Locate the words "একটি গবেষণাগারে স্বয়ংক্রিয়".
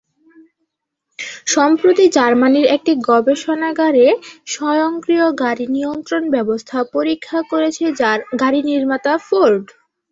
2.75-5.25